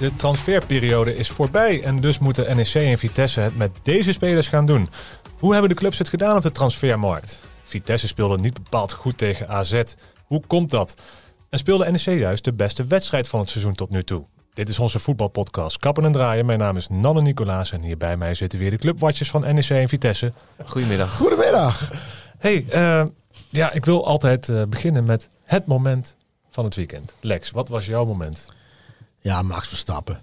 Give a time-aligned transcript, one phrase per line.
[0.00, 4.66] De transferperiode is voorbij en dus moeten NEC en Vitesse het met deze spelers gaan
[4.66, 4.88] doen.
[5.38, 7.40] Hoe hebben de clubs het gedaan op de transfermarkt?
[7.64, 9.82] Vitesse speelde niet bepaald goed tegen AZ.
[10.24, 10.94] Hoe komt dat?
[11.50, 14.22] En speelde NEC juist de beste wedstrijd van het seizoen tot nu toe?
[14.54, 16.46] Dit is onze voetbalpodcast Kappen en Draaien.
[16.46, 19.70] Mijn naam is Nanne Nicolaas en hier bij mij zitten weer de clubwatchers van NEC
[19.70, 20.32] en Vitesse.
[20.66, 21.16] Goedemiddag.
[21.16, 21.90] Goedemiddag.
[22.38, 23.02] Hey, uh,
[23.48, 26.16] ja, ik wil altijd uh, beginnen met het moment
[26.50, 27.14] van het weekend.
[27.20, 28.48] Lex, wat was jouw moment?
[29.20, 30.22] Ja, Max Verstappen.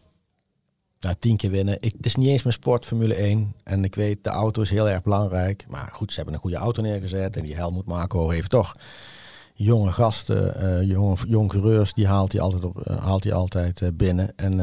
[0.99, 1.77] Nou, tien keer winnen.
[1.79, 3.53] Ik, het is niet eens mijn sport, Formule 1.
[3.63, 5.65] En ik weet, de auto is heel erg belangrijk.
[5.69, 7.35] Maar goed, ze hebben een goede auto neergezet.
[7.35, 8.71] En die Helmut Marco heeft toch
[9.53, 13.81] jonge gasten, uh, jonge, jonge coureurs, die haalt hij altijd, op, uh, haalt hij altijd
[13.81, 14.35] uh, binnen.
[14.35, 14.59] En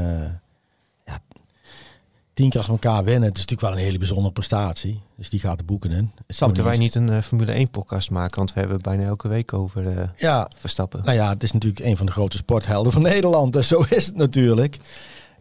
[2.34, 5.00] tien keer als elkaar winnen, het is natuurlijk wel een hele bijzondere prestatie.
[5.16, 6.12] Dus die gaat de boeken in.
[6.40, 8.36] Moeten wij niet een Formule 1 podcast maken?
[8.36, 11.04] Want we hebben bijna elke week over ja, Verstappen.
[11.04, 13.52] Nou ja, het is natuurlijk een van de grote sporthelden van Nederland.
[13.52, 14.78] Dus zo is het natuurlijk.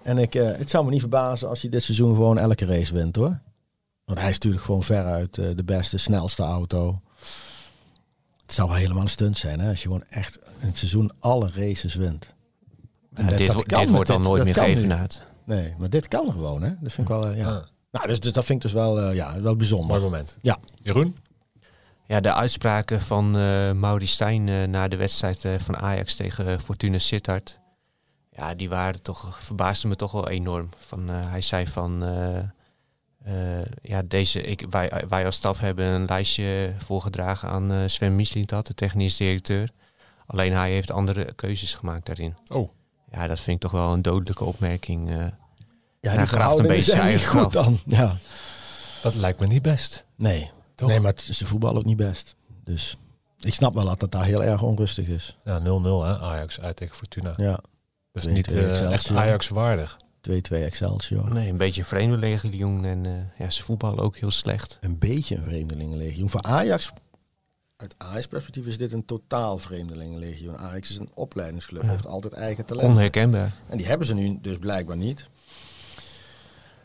[0.02, 3.16] En ik, het zou me niet verbazen als hij dit seizoen gewoon elke race wint
[3.16, 3.39] hoor.
[4.05, 7.02] Want hij is natuurlijk gewoon veruit de beste, snelste auto.
[8.45, 11.11] Het zou wel helemaal een stunt zijn hè, als je gewoon echt in het seizoen
[11.19, 12.27] alle races wint.
[13.16, 15.23] Ja, dat, dit, dat dit wordt dan nooit meer gegeven uit.
[15.45, 16.69] Nee, maar dit kan gewoon hè.
[16.80, 17.55] Dat vind ik wel, uh, ja.
[17.55, 17.63] Ah.
[17.91, 19.88] Nou, dus, dus, dat vind ik dus wel, uh, ja, wel bijzonder.
[19.88, 20.38] Mooi moment.
[20.41, 20.59] Ja.
[20.75, 21.17] Jeroen?
[22.08, 26.61] Ja, de uitspraken van uh, Mauri Stijn uh, na de wedstrijd uh, van Ajax tegen
[26.61, 27.59] Fortuna Sittard.
[28.30, 30.69] Ja, die waren toch, verbaasden me toch wel enorm.
[30.77, 32.03] Van, hij zei van...
[33.27, 38.16] Uh, ja, deze, ik, wij, wij als staf hebben een lijstje voorgedragen aan uh, Sven
[38.16, 39.70] Mislintat, de technisch directeur.
[40.26, 42.36] Alleen hij heeft andere keuzes gemaakt daarin.
[42.48, 42.70] Oh.
[43.14, 45.10] Ja, dat vind ik toch wel een dodelijke opmerking.
[45.10, 45.26] Uh,
[46.00, 47.80] ja, hij graaft een beetje zijn eigen goed dan.
[47.86, 48.18] Ja.
[49.02, 50.04] Dat lijkt me niet best.
[50.16, 50.90] Nee, toch?
[50.90, 52.36] nee maar het is de voetbal ook niet best.
[52.64, 52.98] Dus
[53.40, 55.38] ik snap wel dat het daar heel erg onrustig is.
[55.44, 57.34] Ja, 0-0 hè, Ajax uit tegen Fortuna.
[57.38, 57.60] Ja.
[58.12, 59.98] Dat is niet echt Ajax waardig.
[60.30, 61.34] 2-2 Excelsior.
[61.34, 64.78] Nee, een beetje een vreemdelingenlegioen en uh, ja, ze voetballen ook heel slecht.
[64.82, 66.30] Een beetje een vreemdelingenlegioen.
[66.30, 66.92] Voor Ajax,
[67.78, 70.58] uit Ajax perspectief is dit een totaal vreemdelingenlegioen.
[70.58, 71.89] Ajax is een opleidingsclub, ja.
[71.89, 72.88] heeft altijd eigen talent.
[72.88, 73.54] Onherkenbaar.
[73.67, 75.28] En die hebben ze nu dus blijkbaar niet.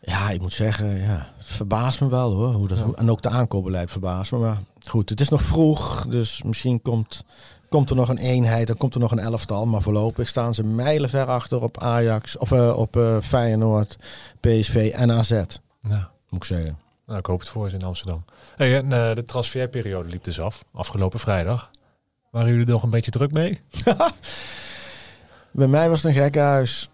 [0.00, 2.52] Ja, ik moet zeggen, ja, het verbaast me wel hoor.
[2.52, 2.90] Hoe dat, ja.
[2.94, 4.38] En ook de aankoopbeleid verbaast me.
[4.38, 7.24] Maar goed, het is nog vroeg, dus misschien komt
[7.68, 9.66] komt er nog een eenheid, dan komt er nog een elftal.
[9.66, 13.98] Maar voorlopig staan ze mijlenver achter op Ajax, of uh, op uh, Feyenoord,
[14.40, 15.30] PSV en AZ.
[15.82, 16.10] Ja.
[16.28, 16.78] Moet ik zeggen.
[17.06, 18.24] Nou, ik hoop het voor ze in Amsterdam.
[18.58, 21.70] Hey, en, uh, de transferperiode liep dus af, afgelopen vrijdag.
[22.30, 23.60] Waren jullie er nog een beetje druk mee?
[25.52, 26.88] bij mij was het een gekkenhuis.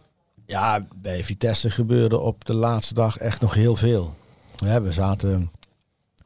[0.46, 4.14] Ja, bij Vitesse gebeurde op de laatste dag echt nog heel veel.
[4.56, 5.50] Ja, we zaten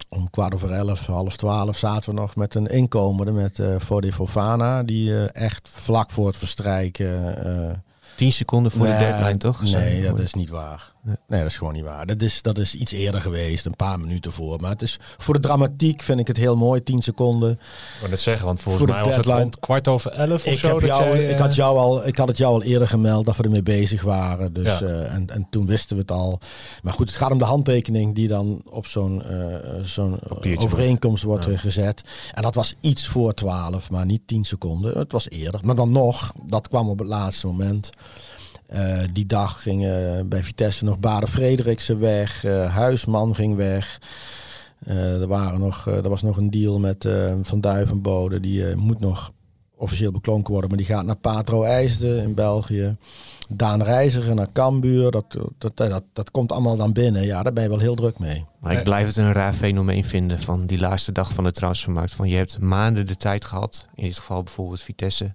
[0.09, 4.12] om kwart over elf, half twaalf zaten we nog met een inkomer met uh, Fodi
[4.12, 4.82] Fofana.
[4.82, 7.47] Die uh, echt vlak voor het verstrijken...
[7.47, 7.71] Uh,
[8.15, 9.62] 10 seconden voor nee, de deadline, toch?
[9.62, 10.93] Nee, dat is niet waar.
[11.09, 11.17] Nee.
[11.27, 12.07] nee, dat is gewoon niet waar.
[12.07, 14.61] Dat is, dat is iets eerder geweest, een paar minuten voor.
[14.61, 17.51] Maar het is, voor de dramatiek vind ik het heel mooi, 10 seconden.
[17.51, 17.59] Ik
[18.01, 20.53] wil net zeggen, want volgens voor mij was deadline, het rond kwart over elf of
[20.53, 20.69] ik zo.
[20.69, 23.37] Heb jou, jij, ik, had jou al, ik had het jou al eerder gemeld dat
[23.37, 24.53] we ermee bezig waren.
[24.53, 24.87] Dus, ja.
[24.87, 26.41] uh, en, en toen wisten we het al.
[26.83, 30.19] Maar goed, het gaat om de handtekening die dan op zo'n uh, zo'n
[30.57, 31.57] overeenkomst wordt ja.
[31.57, 32.03] gezet.
[32.33, 34.99] En dat was iets voor 12, maar niet 10 seconden.
[34.99, 35.61] Het was eerder.
[35.63, 37.91] Maar dan nog, dat kwam op het laatste moment.
[38.75, 42.45] Uh, die dag gingen bij Vitesse nog Baden Frederiksen weg.
[42.45, 44.01] Uh, Huisman ging weg.
[44.89, 47.09] Uh, er, waren nog, er was nog een deal met
[47.43, 48.41] Van Duivenbode.
[48.41, 49.33] Die moet nog
[49.77, 50.71] officieel beklonken worden.
[50.71, 52.97] Maar die gaat naar Patro IJsden in België.
[53.49, 55.11] Daan Reiziger naar Cambuur.
[55.11, 57.25] Dat, dat, dat, dat komt allemaal dan binnen.
[57.25, 58.45] Ja, daar ben je wel heel druk mee.
[58.60, 62.15] Maar ik blijf het een raar fenomeen vinden van die laatste dag van de transfermarkt.
[62.15, 63.87] Van je hebt maanden de tijd gehad.
[63.95, 65.34] In dit geval bijvoorbeeld Vitesse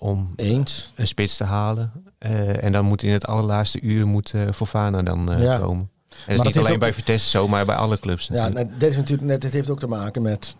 [0.00, 0.92] om Eens.
[0.94, 1.92] een spits te halen.
[2.18, 5.58] Uh, en dan moet in het allerlaatste uur moet uh, Fofana dan uh, ja.
[5.58, 5.90] komen.
[6.08, 8.28] En dat is niet dat alleen bij Vitesse zo, maar bij alle clubs.
[8.28, 8.70] Natuurlijk.
[8.70, 10.56] Ja, dit, is natuurlijk net, dit heeft ook te maken met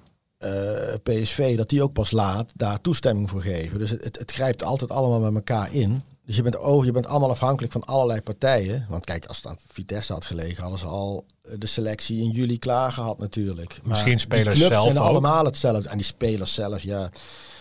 [1.02, 3.78] PSV, dat die ook pas laat daar toestemming voor geven.
[3.78, 6.02] Dus het, het, het, grijpt altijd allemaal met elkaar in.
[6.26, 8.86] Dus je bent, oh, je bent allemaal afhankelijk van allerlei partijen.
[8.88, 11.24] Want kijk, als het aan Vitesse had gelegen, hadden ze al
[11.58, 13.78] de selectie in juli klaar gehad natuurlijk.
[13.82, 15.08] Maar Misschien spelers die clubs zelf zijn ook.
[15.08, 15.88] allemaal hetzelfde.
[15.88, 17.10] En die spelers zelf, ja...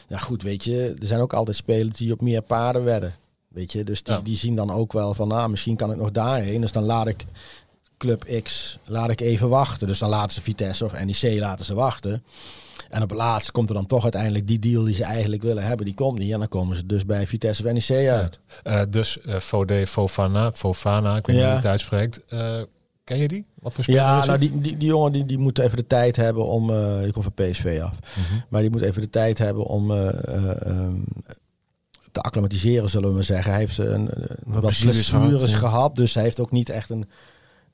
[0.10, 3.14] Ja goed, weet je, er zijn ook altijd spelers die op meer paarden wedden.
[3.48, 6.12] Weet je, dus die, die zien dan ook wel van, nou, misschien kan ik nog
[6.12, 6.62] daarheen.
[6.62, 7.26] Dus dan laat ik
[7.98, 9.88] Club X, laat ik even wachten.
[9.88, 12.24] Dus dan laten ze Vitesse of NEC laten ze wachten.
[12.90, 15.64] En op het laatst komt er dan toch uiteindelijk die deal die ze eigenlijk willen
[15.64, 16.32] hebben, die komt niet.
[16.32, 18.40] En dan komen ze dus bij Vitesse of NEC uit.
[18.64, 22.22] Uh, dus uh, Fode Fofana, Fofana, ik weet niet hoe je het uitspreekt.
[22.30, 22.62] Uh,
[23.10, 23.46] ken je die?
[23.60, 26.16] Wat voor speler Ja, nou die, die, die jongen die, die moet even de tijd
[26.16, 28.44] hebben om, uh, die komt van PSV af, mm -hmm.
[28.50, 31.04] maar die moet even de tijd hebben om um,
[32.12, 33.52] te acclimatiseren, zullen we maar zeggen.
[33.52, 34.10] Hij heeft een,
[34.44, 37.10] wat blessures gehad, gehad, dus hij heeft ook niet echt een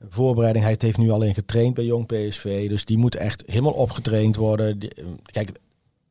[0.08, 0.64] voorbereiding.
[0.64, 2.68] Hij heeft nu alleen getraind bij Jong PSV.
[2.68, 4.78] Dus die moet echt helemaal opgetraind worden.
[5.24, 5.58] kijk,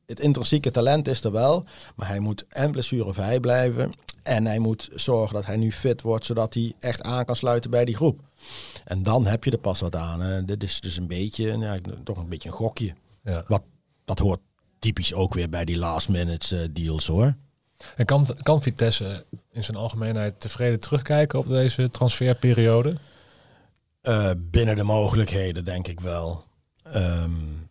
[0.06, 1.66] het intrinsieke talent is er wel.
[1.96, 3.92] Maar hij moet en blessurevrij blijven.
[4.26, 6.26] En hij moet zorgen dat hij nu fit wordt.
[6.26, 8.20] Zodat hij echt aan kan sluiten bij die groep.
[8.84, 10.46] En dan heb je er pas wat aan.
[10.46, 12.94] Dit is dus een beetje, ja, toch een beetje een gokje.
[13.24, 13.44] Ja.
[13.48, 13.64] Wat,
[14.06, 14.40] dat hoort
[14.80, 17.36] typisch ook weer bij die last minute uh, deals hoor.
[17.96, 22.96] En kan, kan Vitesse in zijn algemeenheid tevreden terugkijken op deze transferperiode?
[24.04, 26.44] Uh, binnen de mogelijkheden, denk ik wel.
[26.96, 27.70] Um,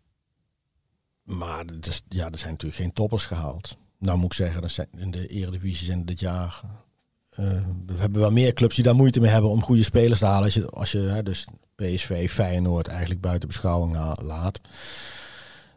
[1.23, 3.77] maar dus, ja, er zijn natuurlijk geen toppers gehaald.
[3.99, 6.61] Nou moet ik zeggen, zijn in de Eredivisie zijn dit jaar...
[7.41, 7.46] Uh,
[7.87, 10.44] we hebben wel meer clubs die daar moeite mee hebben om goede spelers te halen.
[10.44, 14.61] Als je, als je hè, dus PSV, Feyenoord eigenlijk buiten beschouwing laat.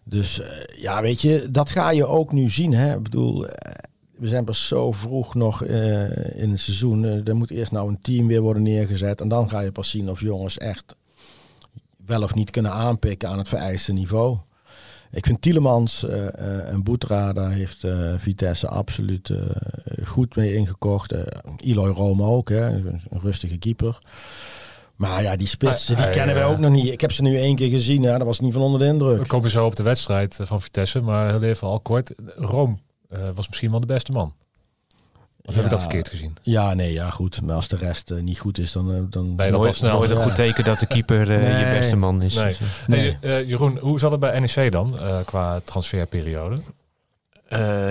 [0.03, 0.47] Dus uh,
[0.81, 2.73] ja, weet je, dat ga je ook nu zien.
[2.73, 2.95] Hè?
[2.95, 3.45] Ik bedoel,
[4.17, 7.03] we zijn pas zo vroeg nog in het seizoen.
[7.03, 9.21] Er moet eerst nou een team weer worden neergezet.
[9.21, 10.95] En dan ga je pas zien of jongens echt
[12.05, 14.37] wel of niet kunnen aanpikken aan het vereiste niveau.
[15.11, 17.83] Ik vind Tielemans uh, en Boetra, daar heeft
[18.17, 19.31] Vitesse absoluut
[20.05, 21.15] goed mee ingekocht.
[21.57, 23.99] Eloy Rome ook, hè, een rustige keeper.
[24.95, 26.91] Maar ja, die spitsen, die kennen wij ook nog niet.
[26.91, 29.19] Ik heb ze nu één keer gezien, hè, dat was niet van onder de indruk.
[29.19, 32.13] We komen zo op de wedstrijd van Vitesse, maar heel even al kort.
[32.35, 32.77] Rome
[33.35, 34.33] was misschien wel de beste man.
[35.47, 36.37] Of heb ik dat verkeerd gezien?
[36.41, 37.41] Ja, nee, ja, goed.
[37.41, 38.91] Maar als de rest uh, niet goed is, dan...
[38.91, 39.97] Uh, dan ben je nooit, snel.
[39.97, 41.65] nooit een goed teken dat de keeper uh, nee.
[41.65, 42.35] je beste man is.
[42.35, 42.57] Nee.
[42.87, 43.17] nee.
[43.21, 43.45] nee.
[43.45, 46.59] Jeroen, hoe zat het bij NEC dan, qua transferperiode?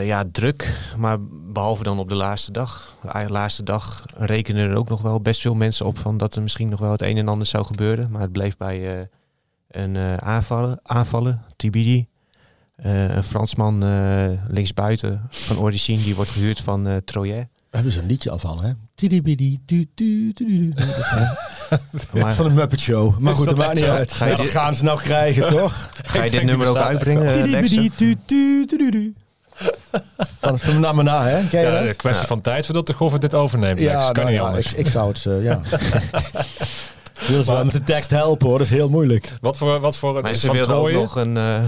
[0.03, 0.93] ja, druk.
[0.97, 1.19] Maar
[1.53, 2.95] behalve dan op de laatste dag.
[3.03, 6.43] De laatste dag rekenen er ook nog wel best veel mensen op van dat er
[6.43, 8.11] misschien nog wel het een en ander zou gebeuren.
[8.11, 9.09] Maar het bleef bij
[9.69, 12.05] een aanvallen, aanvallen, TBD.
[12.85, 17.45] Uh, een Fransman uh, linksbuiten van origine, die wordt gehuurd van uh, Troyes.
[17.71, 18.73] Hebben ze een liedje al van, hè?
[22.21, 23.19] maar, van de Muppet Show.
[23.19, 24.13] Maar goed, dat maakt niet uit.
[24.13, 24.47] Ga je dit...
[24.47, 25.91] gaan ze nou krijgen, toch?
[26.03, 27.25] Ga je dit nummer ook uitbrengen,
[30.41, 31.49] Van, van na na, hè?
[31.49, 33.79] Ken je ja, kwestie van tijd voordat de Goffert dit overneemt.
[33.79, 34.73] Ja, kan nou, niet anders.
[34.73, 35.61] Ik, ik, zou het, uh, ja.
[37.29, 39.33] Wil ze wel met de tekst helpen hoor, dat is heel moeilijk.
[39.41, 41.65] Wat voor, wat voor maar ze wilden ook nog een, uh,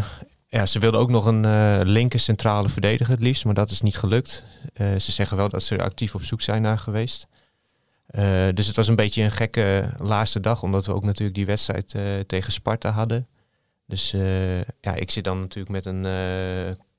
[0.49, 3.81] ja, ze wilden ook nog een uh, linker centrale verdediger het liefst, maar dat is
[3.81, 4.45] niet gelukt.
[4.81, 7.27] Uh, ze zeggen wel dat ze er actief op zoek zijn naar geweest.
[8.11, 8.23] Uh,
[8.55, 11.95] dus het was een beetje een gekke laatste dag, omdat we ook natuurlijk die wedstrijd
[12.27, 13.27] tegen Sparta hadden.
[13.87, 14.11] Dus
[14.81, 16.07] ja, ik zit dan natuurlijk met een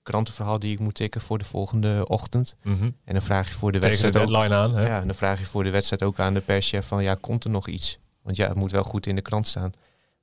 [0.04, 2.56] krantenverhaal die ik moet tikken voor de volgende ochtend.
[2.64, 2.96] Mm -hmm.
[3.06, 4.14] En dan vraag je voor de wedstrijd.
[4.14, 4.76] De deadline aan.
[4.76, 4.88] Hè?
[4.88, 7.44] Ja, en dan vraag je voor de wedstrijd ook aan de perschef van ja, komt
[7.44, 8.00] er nog iets?
[8.22, 9.74] Want ja, het moet wel goed in de krant staan.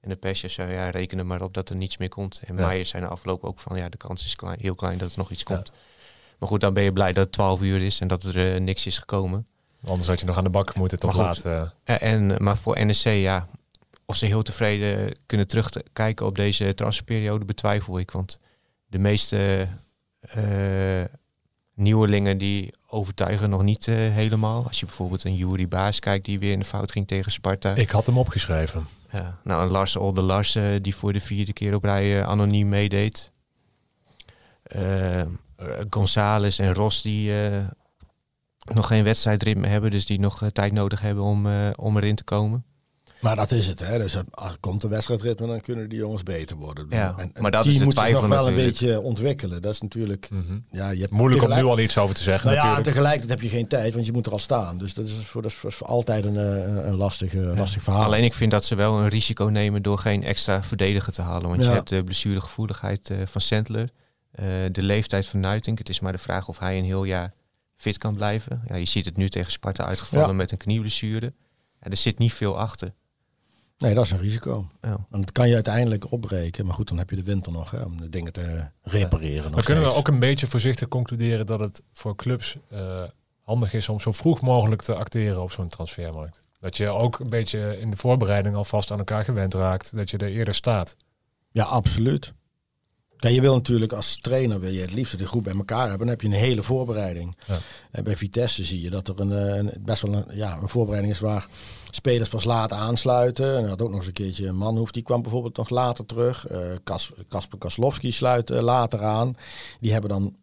[0.06, 2.40] En de persjes zei, ja, rekenen maar op dat er niets meer komt.
[2.44, 2.84] En ja.
[2.84, 5.30] Zei na afloop ook van, ja, de kans is klein, heel klein dat er nog
[5.30, 5.72] iets komt.
[6.38, 8.60] Maar goed, dan ben je blij dat het 12 uur is en dat er uh,
[8.60, 9.46] niks is gekomen.
[9.84, 11.44] Anders had je nog aan de bak moeten tot laat.
[11.44, 11.62] Uh.
[11.84, 13.48] En, maar voor NEC, ja,
[14.04, 18.10] of ze heel tevreden kunnen terugkijken op deze transferperiode, betwijfel ik.
[18.10, 18.38] Want
[18.86, 19.68] de meeste
[20.36, 21.04] uh,
[21.76, 24.64] nieuwelingen die overtuigen nog niet uh, helemaal.
[24.66, 27.74] Als je bijvoorbeeld een Jury Baas kijkt die weer in de fout ging tegen Sparta.
[27.74, 28.86] Ik had hem opgeschreven.
[29.12, 32.22] Ja, nou, een Lars Olde Lars uh, die voor de vierde keer op rij uh,
[32.22, 33.32] anoniem meedeed.
[35.90, 37.32] Gonzales en Ros die
[38.74, 42.64] nog geen wedstrijdritme hebben, dus die nog tijd nodig hebben om, om erin te komen.
[43.26, 43.98] Maar dat is het, hè.
[43.98, 46.86] Dus als er komt een wedstrijdritme, dan kunnen die jongens beter worden.
[46.90, 49.62] Ja, en, en maar dat is moet zich nog wel een beetje ontwikkelen.
[49.62, 50.28] Dat is natuurlijk...
[50.30, 50.64] Mm -hmm.
[50.70, 52.86] ja, je Moeilijk om nu al iets over te zeggen nou natuurlijk.
[52.86, 54.78] Ja, tegelijkertijd heb je geen tijd, want je moet er al staan.
[54.78, 57.54] Dus dat is voor, dat is voor altijd een, eh, een lastige, ja.
[57.54, 58.04] lastig verhaal.
[58.04, 61.48] Alleen ik vind dat ze wel een risico nemen door geen extra verdediger te halen.
[61.48, 61.68] Want ja.
[61.68, 63.90] je hebt de blessuregevoeligheid uh, van Sandler.
[64.40, 65.78] Uh, de leeftijd van Nuitink.
[65.78, 67.32] Het is maar de vraag of hij een heel jaar
[67.76, 68.62] fit kan blijven.
[68.68, 70.34] Ja, je ziet het nu tegen Sparta uitgevallen ja.
[70.34, 71.32] met een knieblessure.
[71.80, 72.92] Ja, er zit niet veel achter.
[73.78, 74.68] Nee, dat is een risico.
[74.82, 75.06] Ja.
[75.10, 76.66] En dat kan je uiteindelijk opbreken.
[76.66, 79.52] Maar goed, dan heb je de winter nog hè, om de dingen te repareren.
[79.52, 83.02] Dan kunnen we ook een beetje voorzichtig concluderen dat het voor clubs uh,
[83.40, 86.42] handig is om zo vroeg mogelijk te acteren op zo'n transfermarkt.
[86.60, 89.96] Dat je ook een beetje in de voorbereiding alvast aan elkaar gewend raakt.
[89.96, 90.96] Dat je er eerder staat.
[91.50, 92.32] Ja, absoluut.
[93.18, 95.98] Ja, je wil natuurlijk als trainer wil je het liefst de groep bij elkaar hebben.
[95.98, 97.36] Dan heb je een hele voorbereiding.
[97.46, 97.58] Ja.
[97.90, 101.14] En bij Vitesse zie je dat er een, een, best wel een, ja, een voorbereiding
[101.14, 101.46] is waar
[101.90, 103.56] spelers pas laat aansluiten.
[103.56, 106.50] En had ook nog eens een keertje een Manhoef, die kwam bijvoorbeeld nog later terug.
[106.50, 106.58] Uh,
[107.28, 109.36] Kasper Kaslowski sluit uh, later aan.
[109.80, 110.36] Die hebben dan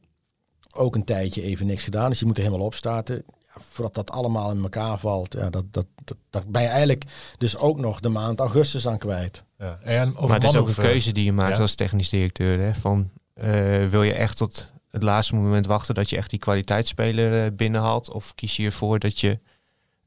[0.71, 2.07] ook een tijdje even niks gedaan.
[2.07, 3.25] Dus die moeten helemaal opstarten.
[3.55, 7.03] Ja, voordat dat allemaal in elkaar valt, ja, dat, dat, dat, dat ben je eigenlijk
[7.37, 9.43] dus ook nog de maand augustus aan kwijt.
[9.57, 9.79] Ja.
[9.83, 12.59] En over maar het is ook een keuze die je maakt als technisch directeur.
[12.59, 12.75] Hè?
[12.75, 17.45] Van, uh, wil je echt tot het laatste moment wachten dat je echt die kwaliteitsspeler
[17.45, 18.11] uh, binnenhaalt?
[18.11, 19.39] Of kies je ervoor dat je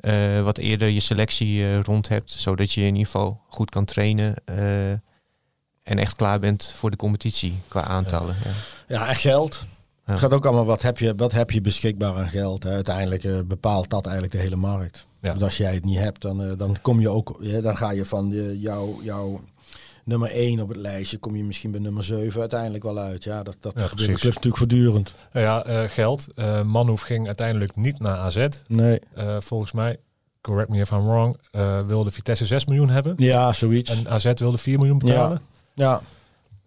[0.01, 4.35] uh, wat eerder je selectie rond hebt, zodat je in ieder geval goed kan trainen
[5.83, 8.37] en echt klaar bent voor de competitie qua aantallen?
[8.45, 8.51] Ja,
[8.97, 9.67] ja en geld.
[10.07, 12.63] Het gaat ook allemaal, wat heb je, wat heb je beschikbaar aan geld?
[12.63, 12.71] Hè?
[12.71, 15.05] Uiteindelijk uh, bepaalt dat eigenlijk de hele markt.
[15.21, 17.91] Dus als jij het niet hebt, dan, uh, dan kom je ook, ja, dan ga
[17.91, 19.41] je van uh, jouw jou
[20.05, 23.25] nummer 1 op het lijstje, kom je misschien bij nummer 7 uiteindelijk wel uit.
[23.25, 25.15] Ja, dat, dat ja, gebeurt natuurlijk voortdurend.
[25.33, 26.27] Ja, geld.
[26.65, 28.47] Manhoef ging uiteindelijk niet naar AZ.
[28.67, 29.01] Nee.
[29.39, 29.99] volgens mij,
[30.41, 31.37] correct me if I'm wrong,
[31.87, 33.15] wilde Vitesse 6 miljoen hebben.
[33.17, 33.91] Ja, zoiets.
[33.91, 35.41] En AZ wilde 4 miljoen betalen.
[35.75, 36.01] Ja.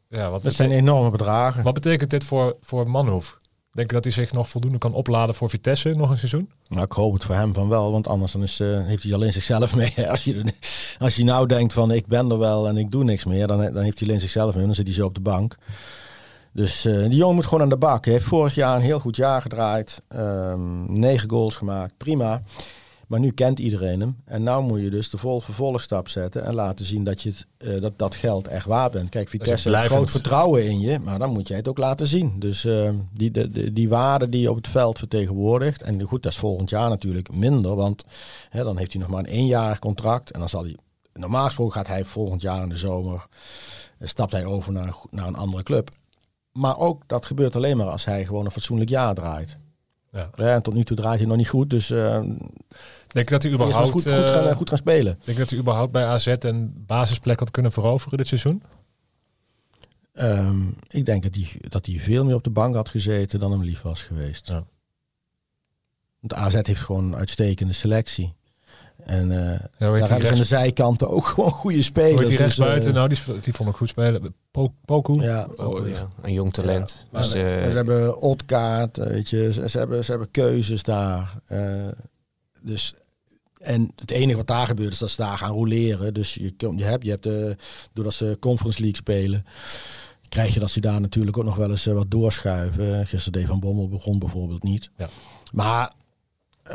[0.09, 0.29] Ja.
[0.29, 1.63] Wat dat zijn enorme bedragen.
[1.63, 3.37] Wat betekent dit voor, voor Manhoef?
[3.71, 6.51] Denk je dat hij zich nog voldoende kan opladen voor Vitesse nog een seizoen?
[6.67, 9.13] Nou, ik hoop het voor hem van wel, want anders dan is, uh, heeft hij
[9.13, 10.09] alleen zichzelf mee.
[10.09, 10.43] Als je,
[10.99, 13.57] als je nou denkt van ik ben er wel en ik doe niks meer, dan,
[13.57, 14.65] dan heeft hij alleen zichzelf mee.
[14.65, 15.55] Dan zit hij zo op de bank.
[16.53, 18.05] Dus uh, die jongen moet gewoon aan de bak.
[18.05, 20.01] Hij heeft vorig jaar een heel goed jaar gedraaid.
[20.09, 22.41] Um, negen goals gemaakt, prima.
[23.09, 24.17] Maar nu kent iedereen hem.
[24.25, 27.47] En nu moet je dus de vol vervolgstap zetten en laten zien dat je het,
[27.57, 29.09] uh, dat, dat geld echt waar bent.
[29.09, 32.39] Kijk, Vitesse heeft groot vertrouwen in je, maar dan moet jij het ook laten zien.
[32.39, 35.81] Dus uh, die, de, die waarde die je op het veld vertegenwoordigt.
[35.81, 38.03] En goed, dat is volgend jaar natuurlijk minder, want
[38.49, 40.31] hè, dan heeft hij nog maar een éénjarig contract.
[40.31, 40.77] En dan zal hij,
[41.13, 43.27] normaal gesproken gaat hij volgend jaar in de zomer,
[43.99, 45.89] uh, stapt hij over naar, naar een andere club.
[46.51, 49.57] Maar ook dat gebeurt alleen maar als hij gewoon een fatsoenlijk jaar draait.
[50.11, 50.29] Ja.
[50.35, 51.91] ja en tot nu toe draait hij nog niet goed, dus
[53.13, 55.19] Denk je dat hij überhaupt goed, goed, gaan, eh, goed gaan spelen?
[55.23, 58.63] Denk dat hij überhaupt bij AZ een basisplek had kunnen veroveren dit seizoen?
[60.13, 63.51] Um, ik denk dat hij, dat hij veel meer op de bank had gezeten dan
[63.51, 64.47] hem lief was geweest.
[64.47, 64.65] Ja.
[66.19, 68.33] Want AZ heeft gewoon een uitstekende selectie.
[69.03, 72.13] En uh, ja, daar hebben ze aan de zijkanten ook gewoon goede spelers.
[72.13, 74.35] Hoort die rechts dus, buiten, uh, nou die, die vond ik goed spelen.
[74.85, 75.21] Poku.
[75.21, 76.07] Ja, oh, ja.
[76.21, 77.05] een jong talent.
[77.11, 81.41] Ja, dus, uh, ze hebben Otkaart, weet je, ze, ze, hebben, ze hebben keuzes daar.
[82.61, 82.93] Dus,
[83.59, 86.13] en het enige wat daar gebeurt is dat ze daar gaan roleren.
[86.13, 87.51] Dus je, je hebt, je hebt uh,
[87.93, 89.45] doordat ze Conference League spelen,
[90.29, 93.07] krijg je dat ze daar natuurlijk ook nog wel eens uh, wat doorschuiven.
[93.07, 94.89] Gisteren Van Bommel begon bijvoorbeeld niet.
[94.97, 95.09] Ja.
[95.51, 95.93] Maar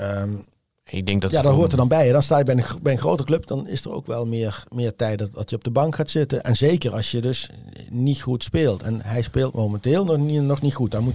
[0.00, 0.44] um,
[0.84, 2.12] ik denk dat ja, dat hoort er dan bij.
[2.12, 4.64] Dan sta je bij een, bij een grote club, dan is er ook wel meer,
[4.68, 6.42] meer tijd dat, dat je op de bank gaat zitten.
[6.42, 7.50] En zeker als je dus
[7.88, 8.82] niet goed speelt.
[8.82, 10.90] En hij speelt momenteel nog niet, nog niet goed.
[10.90, 11.14] Dan moet,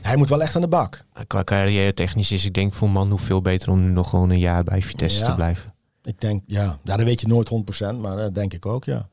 [0.00, 1.04] hij moet wel echt aan de bak.
[1.26, 4.30] Qua carrière technisch is ik denk voor man hoe veel beter om nu nog gewoon
[4.30, 5.74] een jaar bij Vitesse te blijven.
[6.02, 6.78] Ik denk, ja.
[6.82, 7.50] ja, dat weet je nooit
[7.94, 9.08] 100%, maar dat denk ik ook, ja.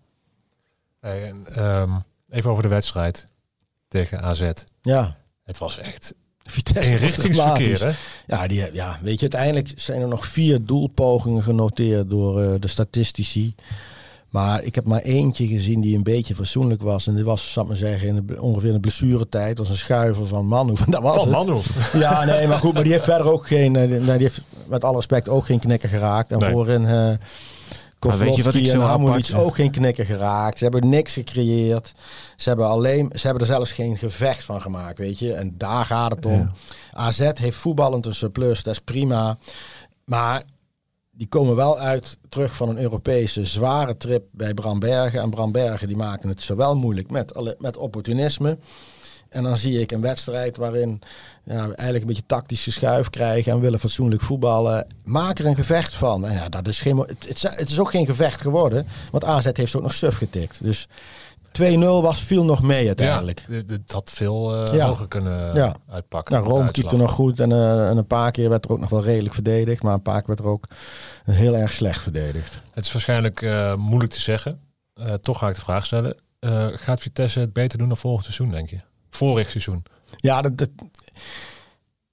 [0.99, 3.25] Hey, en, um, even over de wedstrijd
[3.87, 4.51] tegen AZ.
[4.81, 5.17] Ja.
[5.43, 6.13] Het was echt
[6.51, 7.91] Vitesse richtingsverkeer, hè?
[8.27, 12.67] Ja, die, ja, weet je, uiteindelijk zijn er nog vier doelpogingen genoteerd door uh, de
[12.67, 13.55] statistici.
[14.29, 17.07] Maar ik heb maar eentje gezien die een beetje fatsoenlijk was.
[17.07, 19.57] En die was, zal ik maar zeggen, in de, ongeveer in de blessuretijd.
[19.57, 20.79] Dat was een schuiver van Manhoef.
[20.85, 21.93] Dat was van Manhoef?
[21.93, 22.73] Ja, nee, maar goed.
[22.73, 25.89] Maar die heeft verder ook geen, eh, die heeft met alle respect ook geen knikker
[25.89, 26.31] geraakt.
[26.31, 26.51] En nee.
[26.51, 26.81] voorin...
[26.81, 27.13] Uh,
[29.25, 30.57] zo en ook geen knikker geraakt.
[30.57, 31.91] Ze hebben niks gecreëerd.
[32.35, 35.33] Ze hebben, alleen, ze hebben er zelfs geen gevecht van gemaakt, weet je.
[35.33, 36.39] En daar gaat het om.
[36.39, 36.51] Ja.
[36.91, 39.37] AZ heeft voetballend een surplus, dat is prima.
[40.05, 40.43] Maar
[41.11, 45.21] die komen wel uit terug van een Europese zware trip bij Brambergen.
[45.21, 48.57] En Brambergen die maken het zowel moeilijk met, met opportunisme.
[49.31, 51.01] En dan zie ik een wedstrijd waarin
[51.43, 54.87] ja, we eigenlijk een beetje tactisch geschuif krijgen en willen fatsoenlijk voetballen.
[55.03, 56.25] Maak er een gevecht van.
[56.25, 59.75] En ja, dat is geen, het, het, is ook geen gevecht geworden, want AZ heeft
[59.75, 60.63] ook nog suf getikt.
[60.63, 60.87] Dus
[61.61, 63.43] 2-0 was viel nog mee uiteindelijk.
[63.47, 64.87] Ja, dat had veel uh, ja.
[64.87, 65.75] hoger kunnen ja.
[65.89, 66.33] uitpakken.
[66.33, 68.89] Nou, Rome keepte nog goed en, uh, en, een paar keer werd er ook nog
[68.89, 69.83] wel redelijk verdedigd.
[69.83, 70.67] Maar een paar keer werd er ook
[71.23, 72.57] heel erg slecht verdedigd.
[72.71, 74.59] Het is waarschijnlijk uh, moeilijk te zeggen.
[75.21, 76.17] toch ga ik de vraag stellen.
[76.75, 78.77] gaat Vitesse het beter doen dan volgend seizoen, denk je?
[79.11, 79.83] Vorig seizoen.
[80.15, 80.69] Ja, dat,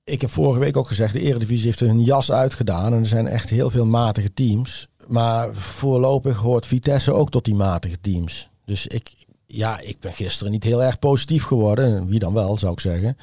[0.05, 2.93] ik heb vorige week ook gezegd, de Eredivisie heeft een jas uitgedaan.
[2.93, 4.89] En er zijn echt heel veel matige teams.
[5.07, 8.49] Maar voorlopig hoort Vitesse ook tot die matige teams.
[8.65, 9.11] Dus ik,
[9.51, 12.07] ja, ik ben gisteren niet heel erg positief geworden.
[12.07, 13.17] Wie dan wel, zou ik zeggen.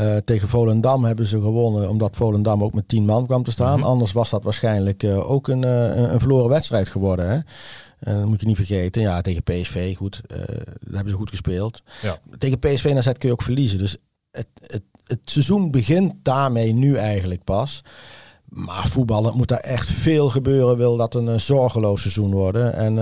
[0.00, 3.78] Uh, tegen Volendam hebben ze gewonnen omdat Volendam ook met tien man kwam te staan.
[3.78, 3.88] Mhm.
[3.88, 7.28] Anders was dat waarschijnlijk uh, ook een, uh, een verloren wedstrijd geworden.
[7.28, 7.38] Hè?
[7.98, 9.02] En dat moet je niet vergeten.
[9.02, 10.20] Ja, tegen PSV, goed.
[10.26, 10.46] daar
[10.92, 11.82] hebben ze goed gespeeld.
[12.02, 12.18] Ja.
[12.38, 13.78] Tegen PSV en AZ kun je ook verliezen.
[13.78, 13.96] Dus
[14.30, 17.82] het, het, het seizoen begint daarmee nu eigenlijk pas.
[18.44, 20.76] Maar voetballen moet daar echt veel gebeuren.
[20.76, 22.74] Wil dat een zorgeloos seizoen worden.
[22.74, 22.98] En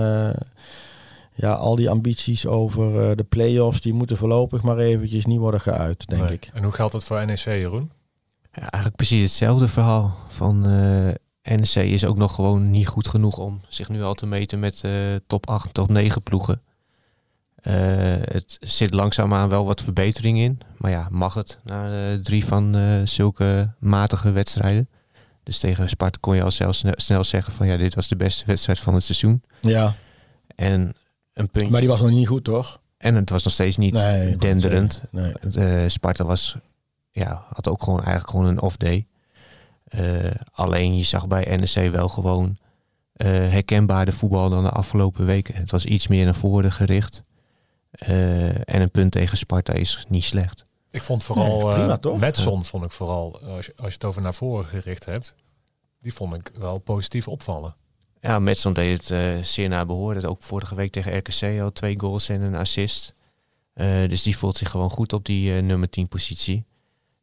[1.33, 5.61] ja, al die ambities over uh, de play-offs, die moeten voorlopig maar eventjes niet worden
[5.61, 6.49] geuit, denk ik.
[6.53, 7.91] En hoe geldt dat voor NEC, Jeroen?
[8.53, 10.15] Ja, eigenlijk precies hetzelfde verhaal.
[10.27, 14.13] Van uh, eh, NEC is ook nog gewoon niet goed genoeg om zich nu al
[14.13, 14.91] te meten met uh,
[15.27, 16.61] top 8, top 9 ploegen.
[17.61, 20.59] het zit langzaamaan wel wat verbetering in.
[20.77, 21.89] Maar ja, mag het na
[22.21, 22.75] drie van
[23.07, 24.89] zulke matige wedstrijden.
[25.43, 28.45] Dus tegen Sparta kon je al zelfs snel zeggen van ja, dit was de beste
[28.45, 29.43] wedstrijd van het seizoen.
[29.61, 29.95] Ja.
[30.55, 30.95] En
[31.41, 31.71] een puntje.
[31.71, 32.81] Maar die was nog niet goed, toch?
[32.97, 33.93] En het was nog steeds niet
[34.39, 35.03] denderend.
[35.11, 35.33] Nee.
[35.57, 36.57] Uh, Sparta was,
[37.11, 39.07] ja, had ook gewoon eigenlijk gewoon een off-day.
[39.95, 42.57] Uh, alleen je zag bij NEC wel gewoon
[43.15, 45.55] uh, herkenbaar de voetbal dan de afgelopen weken.
[45.55, 47.23] Het was iets meer naar voren gericht.
[47.91, 50.63] en een punt tegen Sparta is niet slecht.
[50.91, 54.03] Ik vond vooral nee, prima, met zon vond ik vooral, als je, als je het
[54.03, 55.35] over naar voren gericht hebt,
[56.01, 57.75] die vond ik wel positief opvallen.
[58.21, 60.29] Ja, Metson deed het uh, zeer naar behoren.
[60.29, 63.13] Ook vorige week tegen RKC al twee goals en een assist.
[63.75, 66.65] Uh, dus die voelt zich gewoon goed op die uh, nummer 10 positie.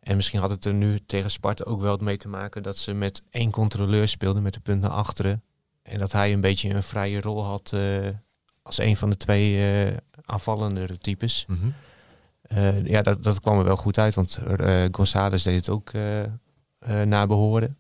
[0.01, 2.95] En misschien had het er nu tegen Sparta ook wel mee te maken dat ze
[2.95, 5.43] met één controleur speelden met de punt naar achteren.
[5.83, 7.77] En dat hij een beetje een vrije rol had
[8.63, 9.61] als een van de twee
[10.25, 11.45] aanvallende types.
[11.49, 11.59] Mm
[12.49, 12.87] -hmm.
[12.87, 14.39] ja, dat, dat kwam er wel goed uit, want
[14.91, 15.93] González deed het ook
[17.05, 17.77] naar behoren.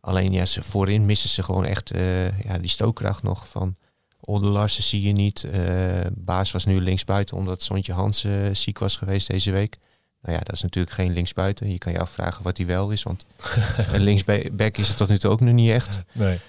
[0.00, 3.76] Alleen ja, ze, voorin missen ze gewoon echt uh, ja, die stookkracht nog van
[4.20, 5.46] Olde Larsen zie je niet.
[5.54, 9.76] Uh, Baas was nu linksbuiten omdat Sontje Hans uh, ziek was geweest deze week.
[10.22, 11.72] Nou ja, dat is natuurlijk geen linksbuiten.
[11.72, 13.24] Je kan je afvragen wat hij wel is, want
[13.92, 16.02] linksback is het tot nu toe ook nog niet echt.
[16.12, 16.40] Nee.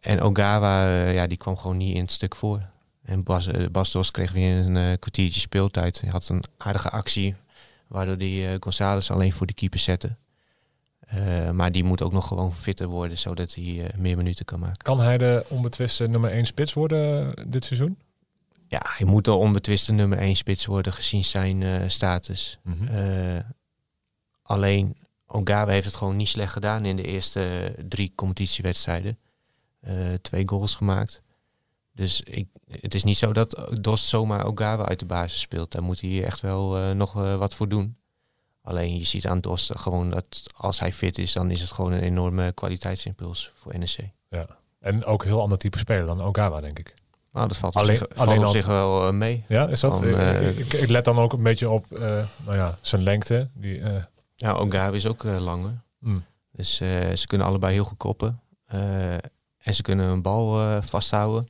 [0.00, 2.62] En Ogawa, ja, die kwam gewoon niet in het stuk voor.
[3.02, 6.00] En Bas, Bas Dos kreeg weer een kwartiertje speeltijd.
[6.00, 7.34] Hij had een aardige actie,
[7.86, 10.16] waardoor die González alleen voor de keeper zette.
[11.14, 14.58] Uh, maar die moet ook nog gewoon fitter worden, zodat hij uh, meer minuten kan
[14.58, 14.76] maken.
[14.76, 17.98] Kan hij de onbetwiste nummer 1 spits worden dit seizoen?
[18.66, 22.58] Ja, hij moet de onbetwiste nummer 1 spits worden gezien zijn uh, status.
[22.62, 23.42] Mm -hmm.
[24.42, 29.18] alleen Ongawa heeft het gewoon niet slecht gedaan in de eerste drie competitiewedstrijden.
[30.20, 31.22] twee goals gemaakt.
[31.94, 32.48] Dus ik,
[32.80, 35.72] het is niet zo dat Dos zomaar Ogawa uit de basis speelt.
[35.72, 37.96] Daar moet hij echt wel nog wat voor doen.
[38.68, 41.92] Alleen je ziet aan Dos gewoon dat als hij fit is, dan is het gewoon
[41.92, 44.10] een enorme kwaliteitsimpuls voor NEC.
[44.28, 44.46] Ja,
[44.80, 46.94] en ook een heel ander type speler dan Ogawa, denk ik.
[47.32, 49.44] Nou, dat valt alleen, zich, alleen op zich wel uh, mee.
[49.48, 49.98] Ja, is dat?
[49.98, 52.00] Van, uh, ik, ik, let dan ook een beetje op uh,
[52.44, 53.48] nou ja, zijn lengte.
[53.54, 53.82] Die,
[54.34, 55.80] ja, Ogawa is ook langer.
[55.98, 56.24] Mm.
[56.52, 56.76] Dus
[57.14, 58.40] ze kunnen allebei heel goed koppen.
[59.58, 61.48] en ze kunnen een bal vasthouden.